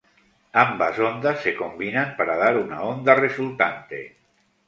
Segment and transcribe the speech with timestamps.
[0.61, 3.99] Ambas ondas se combinan para dar una onda resultante.